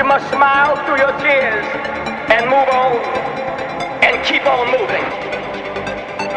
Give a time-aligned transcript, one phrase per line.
[0.00, 1.66] you must smile through your tears
[2.32, 2.96] and move on
[4.00, 5.04] and keep on moving.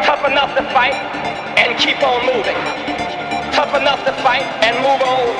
[0.04, 0.92] Tough enough to fight
[1.56, 2.60] and keep on moving.
[3.56, 5.32] Tough enough to fight and move on.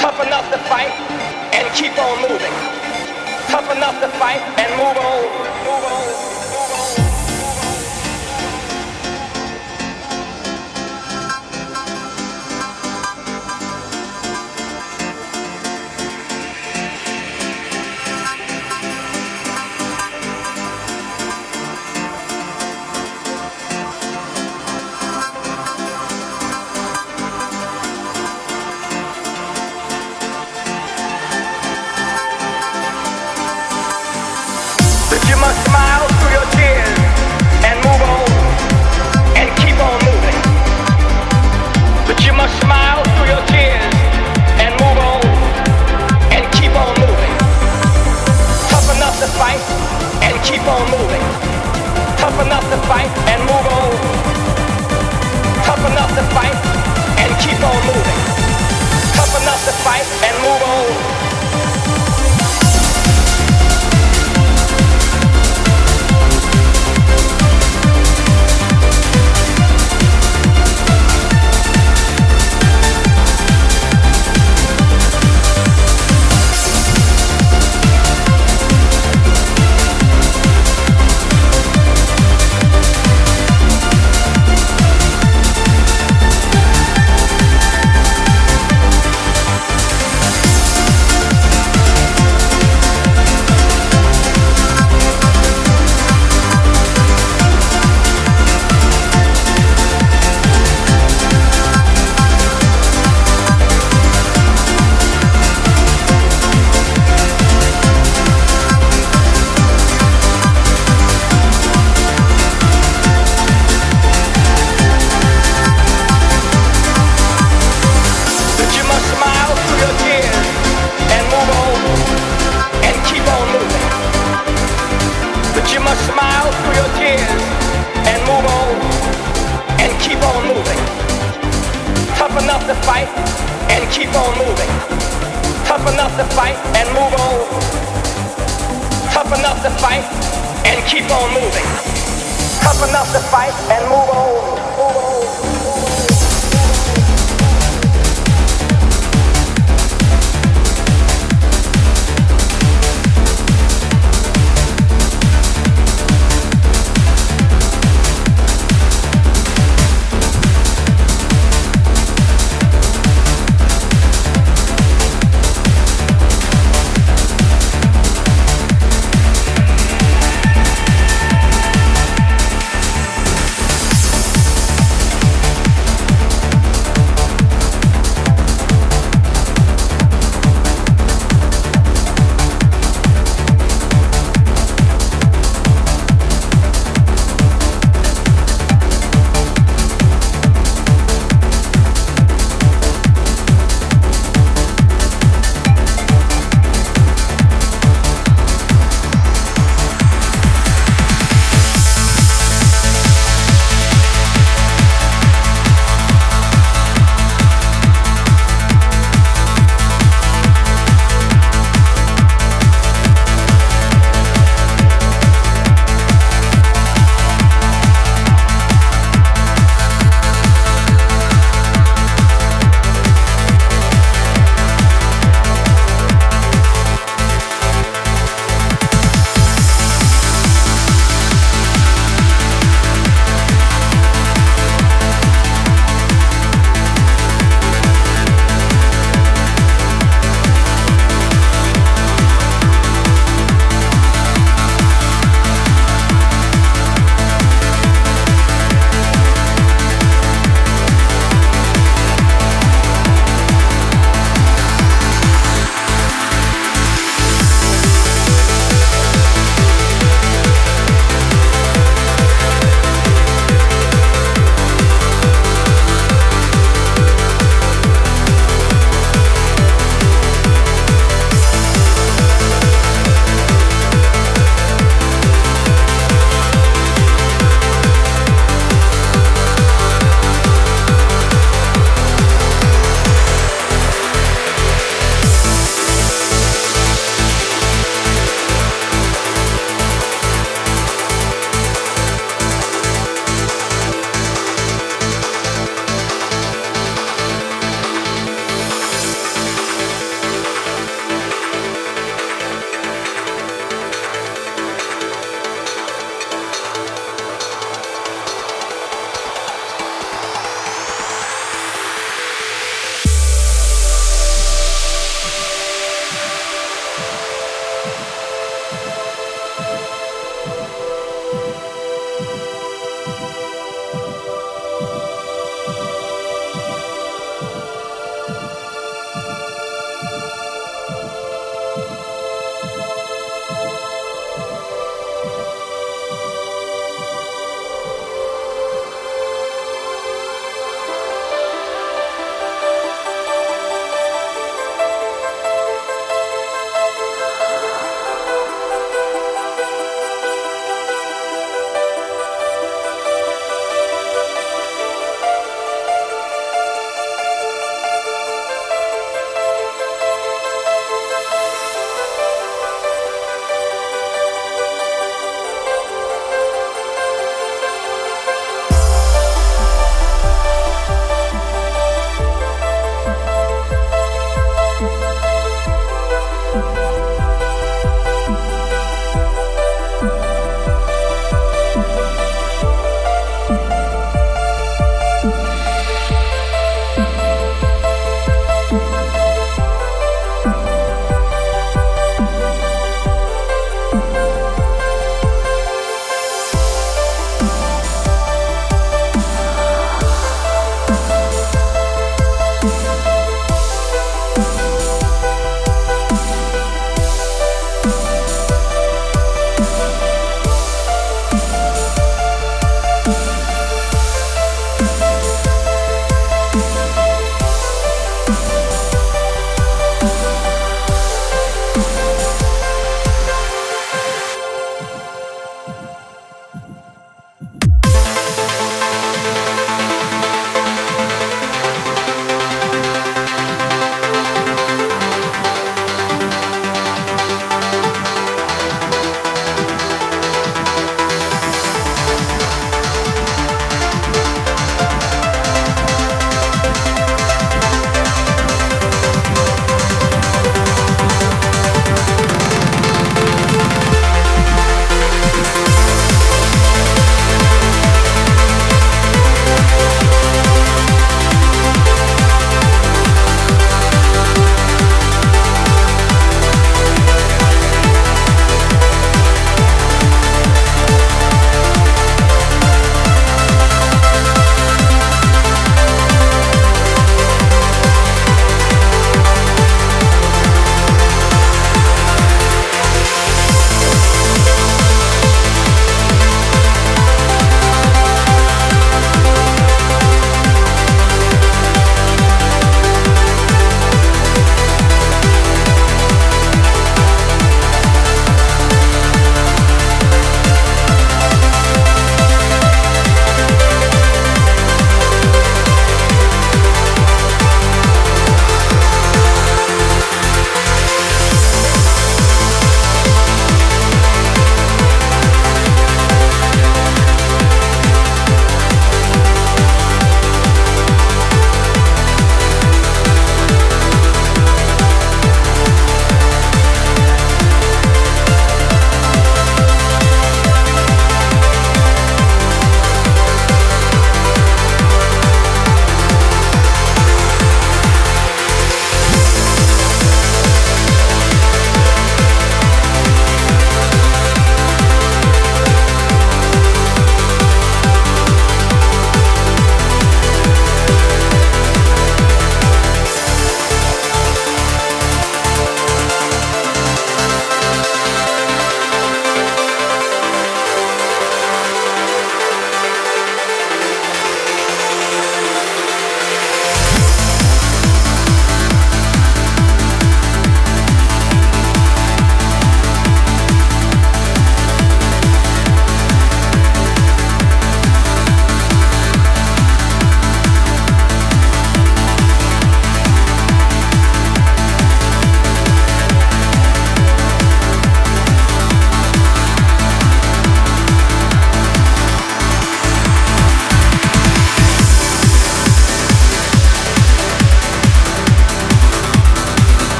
[0.00, 0.88] Tough enough to fight
[1.52, 2.54] and keep on moving.
[3.52, 5.33] Tough enough to fight and move on.